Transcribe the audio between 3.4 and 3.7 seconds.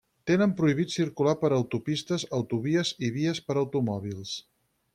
per